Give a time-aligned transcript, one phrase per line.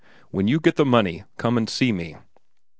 [0.31, 2.17] When you get the money, come and see me."